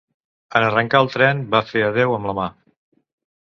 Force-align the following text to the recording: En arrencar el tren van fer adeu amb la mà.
En 0.59 0.65
arrencar 0.69 1.03
el 1.07 1.11
tren 1.17 1.45
van 1.53 1.69
fer 1.75 1.87
adeu 1.91 2.17
amb 2.19 2.33
la 2.33 2.39
mà. 2.43 2.51